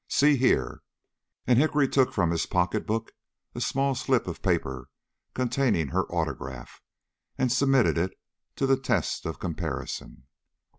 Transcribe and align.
See 0.07 0.35
here." 0.35 0.81
And 1.45 1.59
Hickory 1.59 1.87
took 1.87 2.11
from 2.11 2.31
his 2.31 2.47
pocket 2.47 2.87
book 2.87 3.11
a 3.53 3.61
small 3.61 3.93
slip 3.93 4.25
of 4.25 4.41
paper 4.41 4.89
containing 5.35 5.89
her 5.89 6.05
autograph, 6.11 6.81
and 7.37 7.51
submitted 7.51 7.99
it 7.99 8.19
to 8.55 8.65
the 8.65 8.77
test 8.79 9.27
of 9.27 9.37
comparison. 9.37 10.23